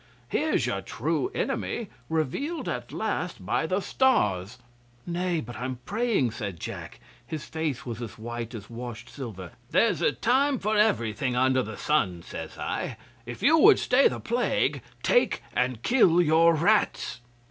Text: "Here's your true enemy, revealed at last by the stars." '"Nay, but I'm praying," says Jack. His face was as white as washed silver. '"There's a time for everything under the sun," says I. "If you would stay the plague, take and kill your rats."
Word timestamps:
"Here's 0.29 0.65
your 0.65 0.81
true 0.81 1.27
enemy, 1.35 1.89
revealed 2.09 2.67
at 2.67 2.91
last 2.91 3.45
by 3.45 3.67
the 3.67 3.81
stars." 3.81 4.57
'"Nay, 5.05 5.41
but 5.41 5.55
I'm 5.57 5.75
praying," 5.85 6.31
says 6.31 6.55
Jack. 6.55 6.99
His 7.23 7.45
face 7.45 7.85
was 7.85 8.01
as 8.01 8.17
white 8.17 8.55
as 8.55 8.67
washed 8.67 9.07
silver. 9.09 9.51
'"There's 9.69 10.01
a 10.01 10.11
time 10.11 10.57
for 10.57 10.75
everything 10.75 11.35
under 11.35 11.61
the 11.61 11.77
sun," 11.77 12.23
says 12.23 12.57
I. 12.57 12.97
"If 13.27 13.43
you 13.43 13.59
would 13.59 13.77
stay 13.77 14.07
the 14.07 14.19
plague, 14.19 14.81
take 15.03 15.43
and 15.55 15.83
kill 15.83 16.19
your 16.19 16.55
rats." 16.55 17.21